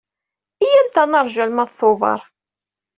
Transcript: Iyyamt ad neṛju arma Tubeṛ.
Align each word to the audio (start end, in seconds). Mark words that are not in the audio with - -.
Iyyamt 0.65 0.95
ad 1.01 1.07
neṛju 1.11 1.39
arma 1.43 1.65
Tubeṛ. 1.77 2.19